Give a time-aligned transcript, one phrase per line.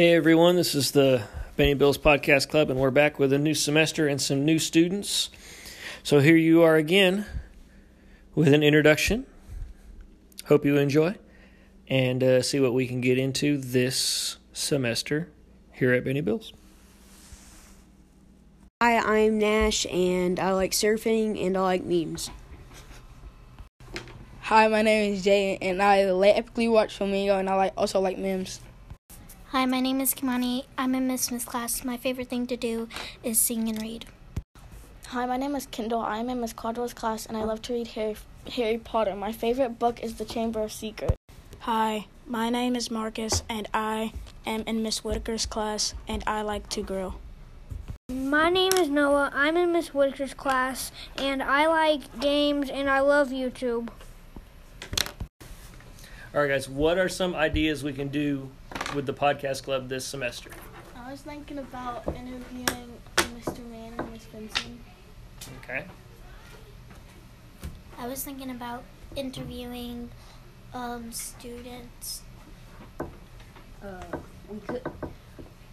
[0.00, 1.24] Hey everyone, this is the
[1.56, 5.28] Benny Bills Podcast Club, and we're back with a new semester and some new students.
[6.02, 7.26] So here you are again
[8.34, 9.26] with an introduction.
[10.46, 11.16] Hope you enjoy
[11.86, 15.28] and uh, see what we can get into this semester
[15.74, 16.54] here at Benny Bills.
[18.80, 22.30] Hi, I'm Nash, and I like surfing and I like memes.
[24.44, 28.16] Hi, my name is Jay, and I epically watch Flamingo, and I like also like
[28.16, 28.60] memes.
[29.52, 30.66] Hi, my name is Kimani.
[30.78, 31.84] I'm in Miss Smith's class.
[31.84, 32.88] My favorite thing to do
[33.24, 34.06] is sing and read.
[35.08, 35.98] Hi, my name is Kendall.
[35.98, 38.14] I'm in Miss Caldwell's class, and I love to read Harry,
[38.54, 39.16] Harry Potter.
[39.16, 41.16] My favorite book is The Chamber of Secrets.
[41.62, 44.12] Hi, my name is Marcus, and I
[44.46, 47.16] am in Miss Whitaker's class, and I like to grill.
[48.08, 49.32] My name is Noah.
[49.34, 53.88] I'm in Miss Whitaker's class, and I like games, and I love YouTube.
[56.32, 58.48] All right, guys, what are some ideas we can do
[58.94, 60.50] with the podcast club this semester?
[60.96, 63.64] I was thinking about interviewing Mr.
[63.70, 64.78] Mann and Miss Benson.
[65.62, 65.84] Okay.
[67.98, 68.82] I was thinking about
[69.16, 70.10] interviewing
[70.74, 72.22] um, students.
[73.00, 74.00] Uh,
[74.48, 74.82] we could.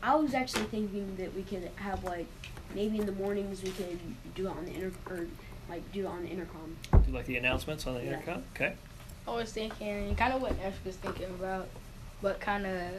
[0.02, 2.28] I was actually thinking that we could have like
[2.74, 4.00] maybe in the mornings we could
[4.36, 5.28] do it on the inter or
[5.70, 6.76] like do it on the intercom.
[7.06, 8.14] Do like the announcements on the Yeah.
[8.14, 8.44] intercom?
[8.56, 8.74] Okay.
[9.28, 11.68] I was thinking kind of what Ash was thinking about,
[12.22, 12.92] but kind of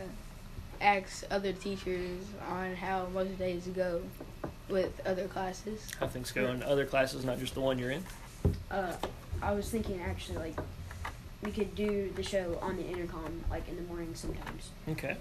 [0.80, 4.00] ask other teachers on how most days go
[4.68, 5.90] with other classes.
[5.98, 8.04] How things go in other classes, not just the one you're in?
[8.70, 8.92] Uh,
[9.42, 10.58] I was thinking actually like
[11.42, 14.70] we could do the show on the intercom like in the morning sometimes.
[14.88, 15.16] Okay.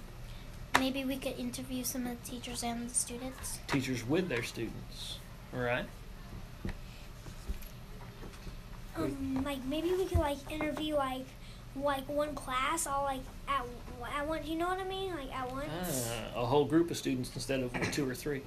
[0.80, 3.60] Maybe we could interview some of the teachers and the students.
[3.68, 5.18] Teachers with their students.
[5.54, 5.86] All right.
[8.96, 11.26] Um, like maybe we could like interview like
[11.84, 13.66] like one class all like at
[14.16, 14.48] at once.
[14.48, 15.14] You know what I mean?
[15.16, 16.10] Like at once.
[16.36, 18.42] Ah, a whole group of students instead of two or three.